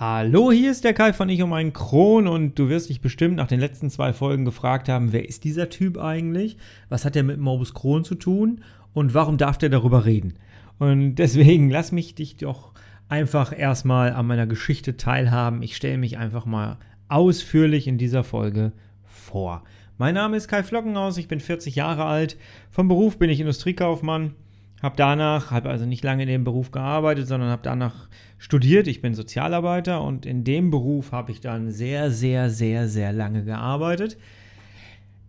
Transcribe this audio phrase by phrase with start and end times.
[0.00, 3.36] Hallo, hier ist der Kai von Ich um einen Kron und du wirst dich bestimmt
[3.36, 6.56] nach den letzten zwei Folgen gefragt haben, wer ist dieser Typ eigentlich?
[6.88, 8.62] Was hat er mit Morbus Kron zu tun?
[8.94, 10.38] Und warum darf der darüber reden?
[10.78, 12.72] Und deswegen lass mich dich doch
[13.10, 15.62] einfach erstmal an meiner Geschichte teilhaben.
[15.62, 16.78] Ich stelle mich einfach mal
[17.08, 18.72] ausführlich in dieser Folge
[19.04, 19.64] vor.
[19.98, 22.38] Mein Name ist Kai Flockenhaus, ich bin 40 Jahre alt.
[22.70, 24.34] Vom Beruf bin ich Industriekaufmann
[24.82, 28.08] habe danach, habe also nicht lange in dem Beruf gearbeitet, sondern habe danach
[28.38, 28.86] studiert.
[28.86, 33.44] Ich bin Sozialarbeiter und in dem Beruf habe ich dann sehr, sehr, sehr, sehr lange
[33.44, 34.16] gearbeitet.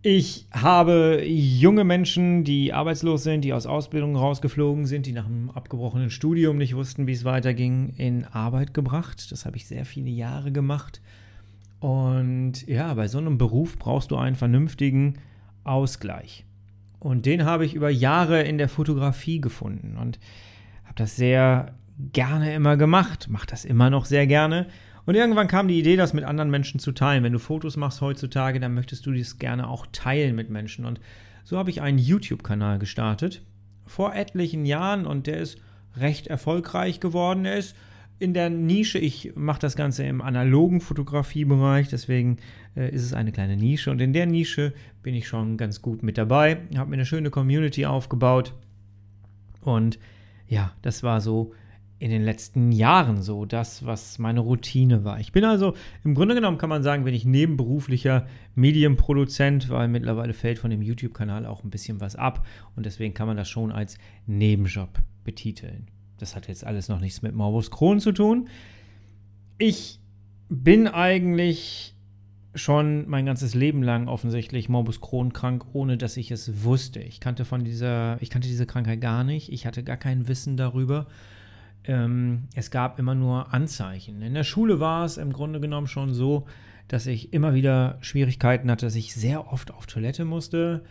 [0.04, 5.50] Ich habe junge Menschen, die arbeitslos sind, die aus Ausbildung rausgeflogen sind, die nach einem
[5.50, 9.30] abgebrochenen Studium nicht wussten, wie es weiterging, in Arbeit gebracht.
[9.30, 11.00] Das habe ich sehr viele Jahre gemacht.
[11.78, 15.18] Und ja, bei so einem Beruf brauchst du einen vernünftigen
[15.62, 16.44] Ausgleich.
[17.02, 20.20] Und den habe ich über Jahre in der Fotografie gefunden und
[20.84, 21.74] habe das sehr
[22.12, 24.68] gerne immer gemacht, mache das immer noch sehr gerne.
[25.04, 27.24] Und irgendwann kam die Idee, das mit anderen Menschen zu teilen.
[27.24, 30.84] Wenn du Fotos machst heutzutage, dann möchtest du das gerne auch teilen mit Menschen.
[30.84, 31.00] Und
[31.42, 33.42] so habe ich einen YouTube-Kanal gestartet
[33.84, 35.58] vor etlichen Jahren und der ist
[35.96, 37.44] recht erfolgreich geworden.
[37.44, 37.74] Er ist
[38.22, 38.98] in der Nische.
[38.98, 42.38] Ich mache das Ganze im analogen Fotografiebereich, deswegen
[42.76, 43.90] äh, ist es eine kleine Nische.
[43.90, 46.58] Und in der Nische bin ich schon ganz gut mit dabei.
[46.76, 48.54] Habe mir eine schöne Community aufgebaut.
[49.60, 49.98] Und
[50.46, 51.52] ja, das war so
[51.98, 55.18] in den letzten Jahren so das, was meine Routine war.
[55.20, 60.32] Ich bin also, im Grunde genommen kann man sagen, bin ich nebenberuflicher Medienproduzent, weil mittlerweile
[60.32, 63.70] fällt von dem YouTube-Kanal auch ein bisschen was ab und deswegen kann man das schon
[63.70, 65.86] als Nebenjob betiteln.
[66.22, 68.48] Das hat jetzt alles noch nichts mit Morbus Crohn zu tun.
[69.58, 69.98] Ich
[70.48, 71.96] bin eigentlich
[72.54, 77.00] schon mein ganzes Leben lang offensichtlich Morbus Crohn krank, ohne dass ich es wusste.
[77.00, 79.52] Ich kannte von dieser, ich kannte diese Krankheit gar nicht.
[79.52, 81.08] Ich hatte gar kein Wissen darüber.
[81.82, 84.22] Ähm, es gab immer nur Anzeichen.
[84.22, 86.46] In der Schule war es im Grunde genommen schon so,
[86.86, 90.84] dass ich immer wieder Schwierigkeiten hatte, dass ich sehr oft auf Toilette musste,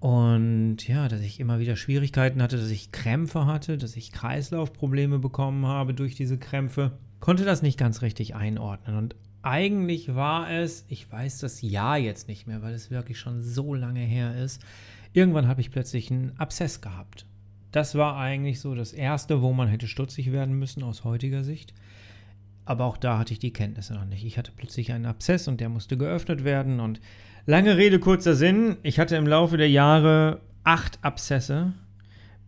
[0.00, 5.18] und ja, dass ich immer wieder Schwierigkeiten hatte, dass ich Krämpfe hatte, dass ich Kreislaufprobleme
[5.18, 6.92] bekommen habe durch diese Krämpfe.
[7.20, 8.96] Konnte das nicht ganz richtig einordnen.
[8.96, 13.40] Und eigentlich war es, ich weiß das Jahr jetzt nicht mehr, weil es wirklich schon
[13.40, 14.60] so lange her ist.
[15.12, 17.24] Irgendwann habe ich plötzlich einen Abszess gehabt.
[17.72, 21.72] Das war eigentlich so das Erste, wo man hätte stutzig werden müssen aus heutiger Sicht.
[22.66, 24.24] Aber auch da hatte ich die Kenntnisse noch nicht.
[24.24, 26.80] Ich hatte plötzlich einen Abszess und der musste geöffnet werden.
[26.80, 27.00] Und
[27.46, 28.76] lange Rede, kurzer Sinn.
[28.82, 31.72] Ich hatte im Laufe der Jahre acht Abszesse,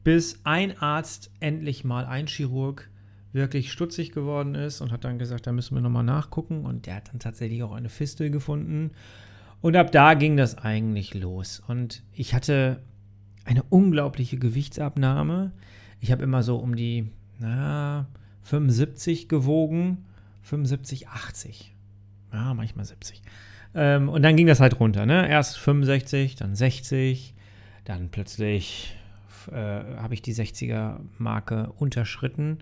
[0.03, 2.91] bis ein Arzt endlich mal, ein Chirurg,
[3.33, 6.65] wirklich stutzig geworden ist und hat dann gesagt, da müssen wir nochmal nachgucken.
[6.65, 8.91] Und der hat dann tatsächlich auch eine Fistel gefunden.
[9.61, 11.63] Und ab da ging das eigentlich los.
[11.65, 12.83] Und ich hatte
[13.45, 15.53] eine unglaubliche Gewichtsabnahme.
[16.01, 18.09] Ich habe immer so um die na,
[18.49, 20.05] 75 gewogen
[20.43, 21.75] 75, 80.
[22.33, 23.23] Ja, manchmal 70.
[23.75, 25.07] Ähm, und dann ging das halt runter.
[25.07, 25.29] Ne?
[25.29, 27.35] Erst 65, dann 60,
[27.85, 28.97] dann plötzlich
[29.51, 29.53] äh,
[29.97, 32.59] habe ich die 60er-Marke unterschritten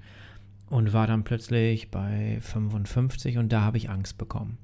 [0.69, 4.59] und war dann plötzlich bei 55 und da habe ich Angst bekommen.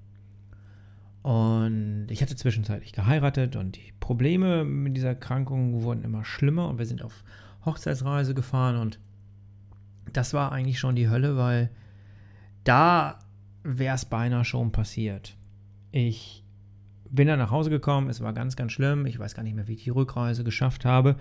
[1.22, 6.78] Und ich hatte zwischenzeitlich geheiratet und die Probleme mit dieser Erkrankung wurden immer schlimmer und
[6.78, 7.22] wir sind auf
[7.64, 8.98] Hochzeitsreise gefahren und
[10.16, 11.70] das war eigentlich schon die Hölle, weil
[12.64, 13.18] da
[13.62, 15.36] wäre es beinahe schon passiert.
[15.90, 16.42] Ich
[17.10, 19.06] bin dann nach Hause gekommen, es war ganz, ganz schlimm.
[19.06, 21.16] Ich weiß gar nicht mehr, wie ich die Rückreise geschafft habe.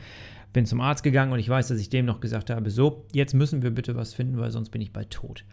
[0.54, 3.34] Bin zum Arzt gegangen und ich weiß, dass ich dem noch gesagt habe: So, jetzt
[3.34, 5.44] müssen wir bitte was finden, weil sonst bin ich bald tot.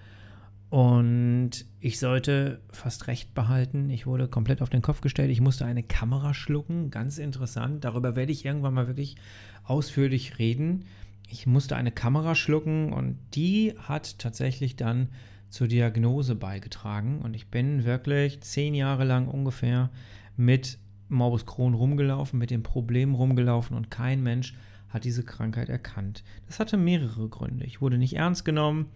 [0.71, 1.51] Und
[1.81, 3.89] ich sollte fast recht behalten.
[3.89, 5.31] Ich wurde komplett auf den Kopf gestellt.
[5.31, 6.91] Ich musste eine Kamera schlucken.
[6.91, 7.85] Ganz interessant.
[7.85, 9.17] Darüber werde ich irgendwann mal wirklich
[9.65, 10.85] ausführlich reden.
[11.29, 15.09] Ich musste eine Kamera schlucken und die hat tatsächlich dann
[15.51, 17.21] zur Diagnose beigetragen.
[17.21, 19.91] Und ich bin wirklich zehn Jahre lang ungefähr
[20.37, 20.79] mit
[21.09, 24.55] Morbus Crohn rumgelaufen, mit dem Problem rumgelaufen und kein Mensch
[24.89, 26.25] hat diese Krankheit erkannt.
[26.47, 27.65] Das hatte mehrere Gründe.
[27.65, 28.87] Ich wurde nicht ernst genommen.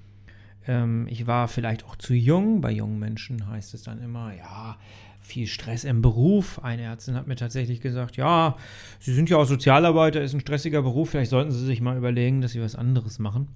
[0.66, 2.60] Ähm, ich war vielleicht auch zu jung.
[2.60, 4.78] Bei jungen Menschen heißt es dann immer, ja,
[5.22, 6.62] viel Stress im Beruf.
[6.62, 8.56] Eine Ärztin hat mir tatsächlich gesagt, ja,
[8.98, 12.40] Sie sind ja auch Sozialarbeiter, ist ein stressiger Beruf, vielleicht sollten Sie sich mal überlegen,
[12.40, 13.48] dass Sie was anderes machen.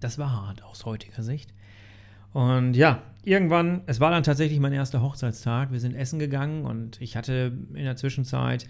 [0.00, 1.54] Das war hart aus heutiger Sicht.
[2.32, 5.70] Und ja, irgendwann, es war dann tatsächlich mein erster Hochzeitstag.
[5.70, 8.66] Wir sind essen gegangen und ich hatte in der Zwischenzeit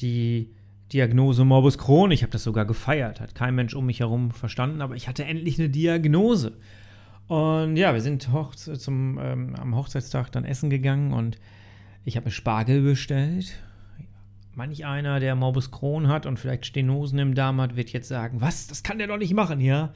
[0.00, 0.50] die
[0.92, 2.10] Diagnose Morbus Crohn.
[2.10, 5.24] Ich habe das sogar gefeiert, hat kein Mensch um mich herum verstanden, aber ich hatte
[5.24, 6.58] endlich eine Diagnose.
[7.28, 11.38] Und ja, wir sind hoch zum, ähm, am Hochzeitstag dann essen gegangen und
[12.04, 13.58] ich habe mir Spargel bestellt.
[14.54, 18.40] Manch einer, der Morbus Crohn hat und vielleicht Stenosen im Darm hat, wird jetzt sagen,
[18.40, 19.92] was, das kann der doch nicht machen, ja?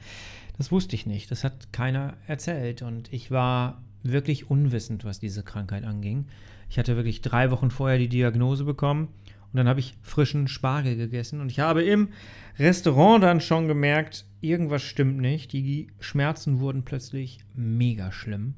[0.57, 1.31] Das wusste ich nicht.
[1.31, 2.83] Das hat keiner erzählt.
[2.83, 6.27] Und ich war wirklich unwissend, was diese Krankheit anging.
[6.69, 9.09] Ich hatte wirklich drei Wochen vorher die Diagnose bekommen
[9.53, 12.09] und dann habe ich frischen Spargel gegessen und ich habe im
[12.57, 15.53] Restaurant dann schon gemerkt, irgendwas stimmt nicht.
[15.53, 18.55] Die Schmerzen wurden plötzlich mega schlimm.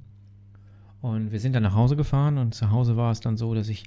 [1.01, 3.69] Und wir sind dann nach Hause gefahren und zu Hause war es dann so, dass
[3.69, 3.83] ich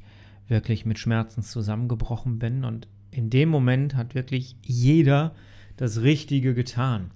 [0.46, 2.64] wirklich mit Schmerzen zusammengebrochen bin.
[2.64, 5.34] Und in dem Moment hat wirklich jeder
[5.76, 7.10] das Richtige getan.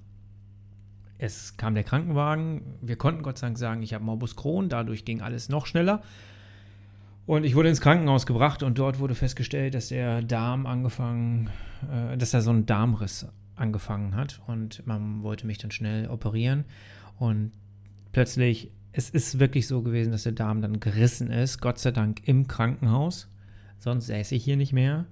[1.19, 2.63] Es kam der Krankenwagen.
[2.81, 4.69] Wir konnten Gott sei Dank sagen, ich habe Morbus Crohn.
[4.69, 6.03] Dadurch ging alles noch schneller.
[7.25, 11.51] Und ich wurde ins Krankenhaus gebracht und dort wurde festgestellt, dass der Darm angefangen,
[11.89, 13.29] äh, dass er so einen Darmriss
[13.63, 14.41] angefangen hat.
[14.47, 16.65] Und man wollte mich dann schnell operieren.
[17.19, 17.53] Und
[18.13, 21.61] plötzlich, es ist wirklich so gewesen, dass der Darm dann gerissen ist.
[21.61, 23.29] Gott sei Dank im Krankenhaus.
[23.79, 25.07] Sonst säße ich hier nicht mehr.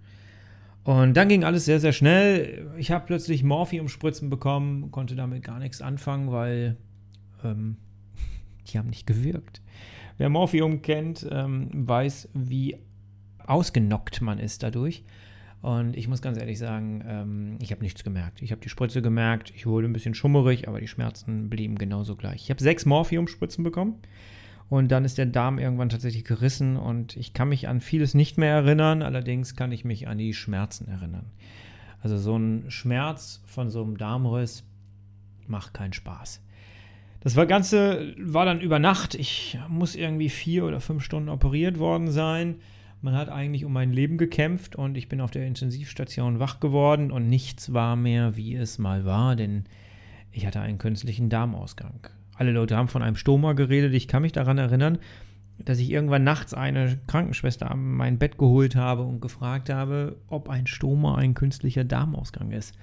[0.84, 2.70] Und dann ging alles sehr, sehr schnell.
[2.76, 6.76] Ich habe plötzlich Morphiumspritzen bekommen, konnte damit gar nichts anfangen, weil
[7.44, 7.76] ähm,
[8.68, 9.62] die haben nicht gewirkt.
[10.18, 12.76] Wer Morphium kennt, ähm, weiß, wie
[13.46, 15.04] ausgenockt man ist dadurch.
[15.62, 18.40] Und ich muss ganz ehrlich sagen, ähm, ich habe nichts gemerkt.
[18.40, 22.16] Ich habe die Spritze gemerkt, ich wurde ein bisschen schummerig, aber die Schmerzen blieben genauso
[22.16, 22.42] gleich.
[22.44, 23.96] Ich habe sechs Morphiumspritzen bekommen.
[24.70, 28.38] Und dann ist der Darm irgendwann tatsächlich gerissen und ich kann mich an vieles nicht
[28.38, 31.26] mehr erinnern, allerdings kann ich mich an die Schmerzen erinnern.
[32.02, 34.62] Also so ein Schmerz von so einem Darmriss
[35.48, 36.40] macht keinen Spaß.
[37.20, 39.14] Das Ganze war dann über Nacht.
[39.16, 42.60] Ich muss irgendwie vier oder fünf Stunden operiert worden sein.
[43.02, 47.10] Man hat eigentlich um mein Leben gekämpft und ich bin auf der Intensivstation wach geworden
[47.10, 49.64] und nichts war mehr, wie es mal war, denn
[50.32, 52.08] ich hatte einen künstlichen Darmausgang
[52.40, 53.92] alle Leute haben von einem Stoma geredet.
[53.92, 54.98] Ich kann mich daran erinnern,
[55.58, 60.48] dass ich irgendwann nachts eine Krankenschwester an mein Bett geholt habe und gefragt habe, ob
[60.48, 62.74] ein Stoma ein künstlicher Darmausgang ist.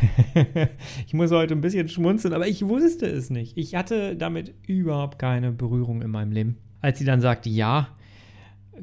[1.06, 3.58] ich muss heute ein bisschen schmunzeln, aber ich wusste es nicht.
[3.58, 6.56] Ich hatte damit überhaupt keine Berührung in meinem Leben.
[6.80, 7.88] Als sie dann sagte ja,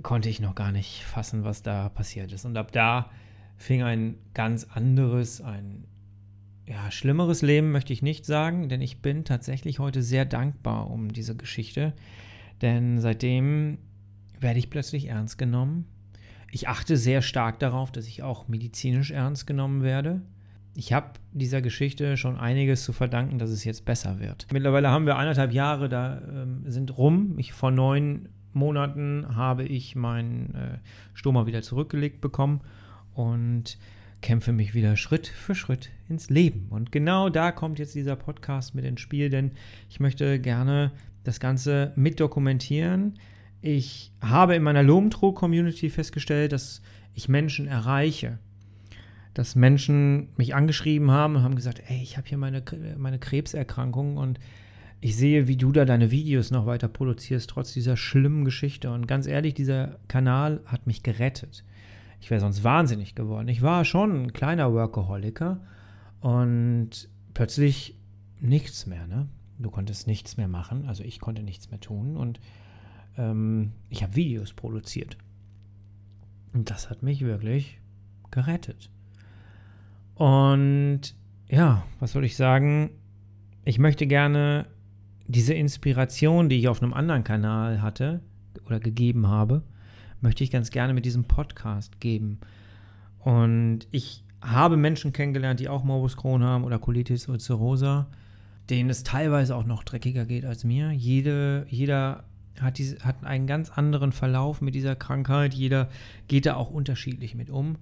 [0.03, 2.45] konnte ich noch gar nicht fassen, was da passiert ist.
[2.45, 3.09] Und ab da
[3.57, 5.85] fing ein ganz anderes, ein
[6.65, 11.11] ja, schlimmeres Leben möchte ich nicht sagen, denn ich bin tatsächlich heute sehr dankbar um
[11.11, 11.93] diese Geschichte.
[12.61, 13.79] Denn seitdem
[14.39, 15.85] werde ich plötzlich ernst genommen.
[16.51, 20.21] Ich achte sehr stark darauf, dass ich auch medizinisch ernst genommen werde.
[20.75, 24.47] Ich habe dieser Geschichte schon einiges zu verdanken, dass es jetzt besser wird.
[24.53, 27.37] Mittlerweile haben wir eineinhalb Jahre, da ähm, sind rum.
[27.37, 30.77] Ich, vor neun Monaten habe ich meinen äh,
[31.13, 32.61] Stoma wieder zurückgelegt bekommen
[33.13, 33.77] und
[34.21, 36.67] kämpfe mich wieder Schritt für Schritt ins Leben.
[36.69, 39.51] Und genau da kommt jetzt dieser Podcast mit ins Spiel, denn
[39.89, 40.91] ich möchte gerne
[41.23, 43.19] das Ganze mitdokumentieren.
[43.61, 46.81] Ich habe in meiner Lomtro-Community festgestellt, dass
[47.13, 48.39] ich Menschen erreiche.
[49.33, 52.63] Dass Menschen mich angeschrieben haben und haben gesagt, ey, ich habe hier meine,
[52.97, 54.39] meine Krebserkrankung und
[55.01, 58.91] ich sehe, wie du da deine Videos noch weiter produzierst, trotz dieser schlimmen Geschichte.
[58.91, 61.65] Und ganz ehrlich, dieser Kanal hat mich gerettet.
[62.21, 63.47] Ich wäre sonst wahnsinnig geworden.
[63.47, 65.59] Ich war schon ein kleiner Workaholiker
[66.19, 67.97] und plötzlich
[68.39, 69.07] nichts mehr.
[69.07, 69.27] Ne?
[69.57, 72.39] Du konntest nichts mehr machen, also ich konnte nichts mehr tun und
[73.17, 75.17] ähm, ich habe Videos produziert.
[76.53, 77.79] Und das hat mich wirklich
[78.29, 78.91] gerettet.
[80.13, 81.15] Und
[81.49, 82.91] ja, was soll ich sagen?
[83.65, 84.67] Ich möchte gerne
[85.31, 88.21] diese Inspiration, die ich auf einem anderen Kanal hatte
[88.65, 89.63] oder gegeben habe,
[90.19, 92.39] möchte ich ganz gerne mit diesem Podcast geben.
[93.19, 98.07] Und ich habe Menschen kennengelernt, die auch Morbus Crohn haben oder Colitis ulcerosa,
[98.69, 100.91] denen es teilweise auch noch dreckiger geht als mir.
[100.91, 102.23] Jede, jeder
[102.59, 105.53] hat, diese, hat einen ganz anderen Verlauf mit dieser Krankheit.
[105.53, 105.89] Jeder
[106.27, 107.77] geht da auch unterschiedlich mit um.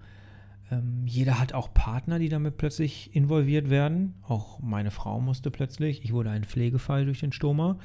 [0.71, 4.15] Ähm, jeder hat auch Partner, die damit plötzlich involviert werden.
[4.27, 6.03] Auch meine Frau musste plötzlich.
[6.03, 7.79] Ich wurde ein Pflegefall durch den Stoma.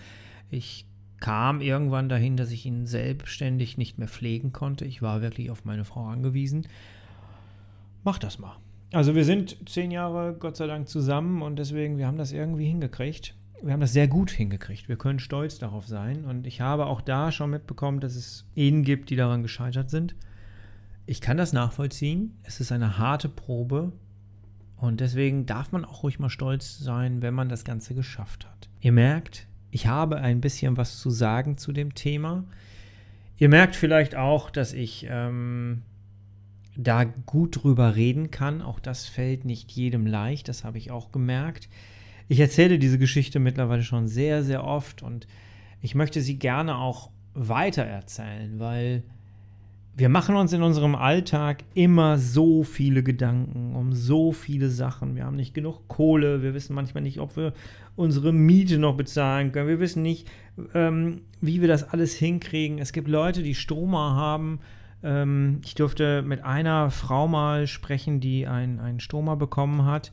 [0.51, 0.87] Ich
[1.21, 4.85] kam irgendwann dahin, dass ich ihn selbstständig nicht mehr pflegen konnte.
[4.85, 6.67] Ich war wirklich auf meine Frau angewiesen.
[8.03, 8.57] Mach das mal.
[8.93, 12.67] Also wir sind zehn Jahre Gott sei Dank zusammen und deswegen, wir haben das irgendwie
[12.67, 13.35] hingekriegt.
[13.63, 14.89] Wir haben das sehr gut hingekriegt.
[14.89, 16.25] Wir können stolz darauf sein.
[16.27, 20.15] Und ich habe auch da schon mitbekommen, dass es Ehen gibt, die daran gescheitert sind.
[21.07, 22.39] Ich kann das nachvollziehen.
[22.43, 23.93] Es ist eine harte Probe.
[24.77, 28.69] Und deswegen darf man auch ruhig mal stolz sein, wenn man das Ganze geschafft hat.
[28.81, 32.45] Ihr merkt, ich habe ein bisschen was zu sagen zu dem Thema.
[33.37, 35.83] Ihr merkt vielleicht auch, dass ich ähm,
[36.77, 38.63] da gut drüber reden kann.
[38.63, 41.69] Auch das fällt nicht jedem leicht, das habe ich auch gemerkt.
[42.29, 45.27] Ich erzähle diese Geschichte mittlerweile schon sehr, sehr oft und
[45.83, 49.03] ich möchte sie gerne auch weiter erzählen, weil
[49.97, 55.15] wir machen uns in unserem Alltag immer so viele Gedanken um so viele Sachen.
[55.15, 57.53] Wir haben nicht genug Kohle, wir wissen manchmal nicht, ob wir
[57.95, 60.29] unsere Miete noch bezahlen können, wir wissen nicht,
[60.75, 62.79] ähm, wie wir das alles hinkriegen.
[62.79, 64.59] Es gibt Leute, die Stoma haben.
[65.05, 70.11] Ähm, ich durfte mit einer Frau mal sprechen, die ein, ein Stoma bekommen hat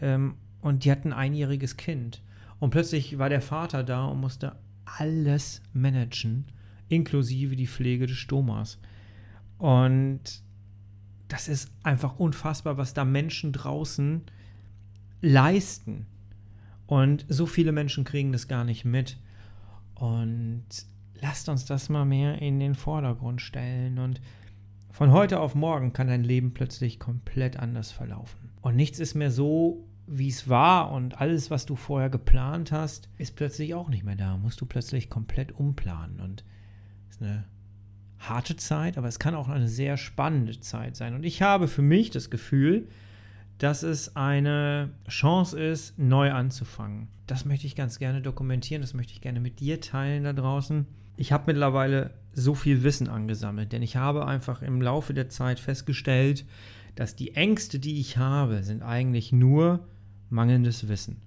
[0.00, 2.22] ähm, und die hat ein einjähriges Kind.
[2.60, 4.52] Und plötzlich war der Vater da und musste
[4.84, 6.44] alles managen,
[6.88, 8.78] inklusive die Pflege des Stomas.
[9.58, 10.42] Und
[11.28, 14.22] das ist einfach unfassbar, was da Menschen draußen
[15.20, 16.06] leisten.
[16.86, 19.18] Und so viele Menschen kriegen das gar nicht mit.
[19.94, 20.64] Und
[21.20, 23.98] lasst uns das mal mehr in den Vordergrund stellen.
[23.98, 24.20] Und
[24.90, 28.50] von heute auf morgen kann dein Leben plötzlich komplett anders verlaufen.
[28.60, 30.92] Und nichts ist mehr so, wie es war.
[30.92, 34.36] Und alles, was du vorher geplant hast, ist plötzlich auch nicht mehr da.
[34.36, 36.20] Musst du plötzlich komplett umplanen.
[36.20, 36.44] Und
[37.06, 37.44] das ist eine
[38.18, 41.14] harte Zeit, aber es kann auch eine sehr spannende Zeit sein.
[41.14, 42.88] Und ich habe für mich das Gefühl,
[43.58, 47.08] dass es eine Chance ist, neu anzufangen.
[47.26, 50.86] Das möchte ich ganz gerne dokumentieren, das möchte ich gerne mit dir teilen da draußen.
[51.16, 55.60] Ich habe mittlerweile so viel Wissen angesammelt, denn ich habe einfach im Laufe der Zeit
[55.60, 56.44] festgestellt,
[56.96, 59.86] dass die Ängste, die ich habe, sind eigentlich nur
[60.30, 61.20] mangelndes Wissen.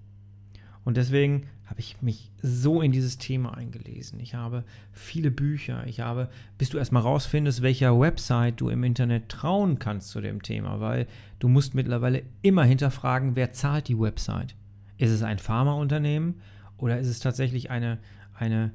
[0.83, 4.19] Und deswegen habe ich mich so in dieses Thema eingelesen.
[4.21, 5.85] Ich habe viele Bücher.
[5.85, 10.41] Ich habe, bis du erstmal rausfindest, welcher Website du im Internet trauen kannst zu dem
[10.41, 11.07] Thema, weil
[11.39, 14.55] du musst mittlerweile immer hinterfragen, wer zahlt die Website.
[14.97, 16.35] Ist es ein Pharmaunternehmen
[16.77, 17.99] oder ist es tatsächlich eine,
[18.33, 18.71] eine,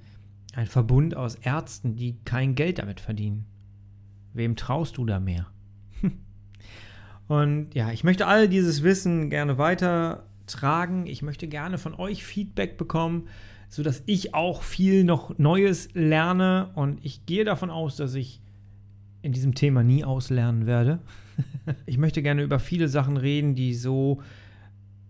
[0.55, 3.47] ein Verbund aus Ärzten, die kein Geld damit verdienen?
[4.35, 5.47] Wem traust du da mehr?
[7.27, 11.07] Und ja, ich möchte all dieses Wissen gerne weiter tragen.
[11.07, 13.29] Ich möchte gerne von euch Feedback bekommen,
[13.69, 16.71] sodass ich auch viel noch Neues lerne.
[16.75, 18.41] Und ich gehe davon aus, dass ich
[19.23, 21.01] in diesem Thema nie auslernen werde.
[21.87, 24.21] ich möchte gerne über viele Sachen reden, die so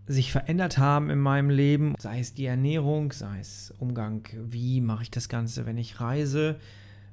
[0.06, 5.04] sich verändert haben in meinem Leben, sei es die Ernährung, sei es Umgang, wie mache
[5.04, 6.56] ich das Ganze, wenn ich reise,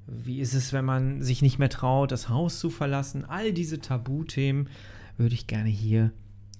[0.08, 3.80] wie ist es, wenn man sich nicht mehr traut, das Haus zu verlassen, all diese
[3.80, 4.70] Tabuthemen
[5.18, 6.12] würde ich gerne hier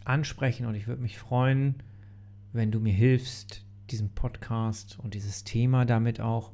[0.06, 1.76] ansprechen und ich würde mich freuen,
[2.54, 6.52] wenn du mir hilfst, diesen Podcast und dieses Thema damit auch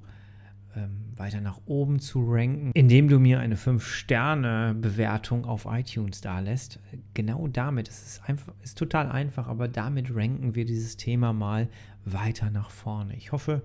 [0.75, 6.79] ähm, weiter nach oben zu ranken, indem du mir eine 5-Sterne-Bewertung auf iTunes da lässt.
[7.13, 11.69] Genau damit, es ist, einfach, ist total einfach, aber damit ranken wir dieses Thema mal
[12.03, 13.15] weiter nach vorne.
[13.15, 13.63] Ich hoffe,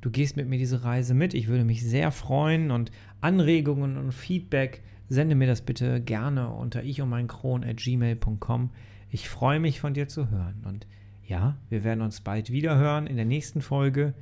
[0.00, 1.34] du gehst mit mir diese Reise mit.
[1.34, 6.84] Ich würde mich sehr freuen und Anregungen und Feedback sende mir das bitte gerne unter
[6.84, 8.70] ich und mein Kron at gmail.com.
[9.14, 10.64] Ich freue mich von dir zu hören.
[10.64, 10.88] Und
[11.24, 14.12] ja, wir werden uns bald wieder hören in der nächsten Folge.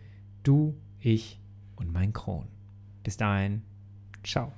[0.43, 1.41] Du, ich
[1.77, 2.49] und mein Kron.
[3.03, 3.63] Bis dahin,
[4.23, 4.53] ciao.